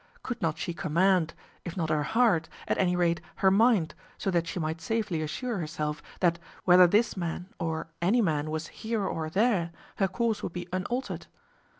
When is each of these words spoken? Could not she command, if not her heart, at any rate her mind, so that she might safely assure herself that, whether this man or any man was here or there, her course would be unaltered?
Could 0.23 0.41
not 0.41 0.57
she 0.57 0.73
command, 0.73 1.35
if 1.63 1.77
not 1.77 1.91
her 1.91 2.01
heart, 2.01 2.49
at 2.67 2.79
any 2.79 2.95
rate 2.95 3.21
her 3.35 3.51
mind, 3.51 3.93
so 4.17 4.31
that 4.31 4.47
she 4.47 4.57
might 4.59 4.81
safely 4.81 5.21
assure 5.21 5.59
herself 5.59 6.01
that, 6.21 6.39
whether 6.65 6.87
this 6.87 7.15
man 7.15 7.49
or 7.59 7.85
any 8.01 8.19
man 8.19 8.49
was 8.49 8.65
here 8.81 9.03
or 9.05 9.29
there, 9.29 9.69
her 9.97 10.07
course 10.07 10.41
would 10.41 10.53
be 10.53 10.67
unaltered? 10.73 11.27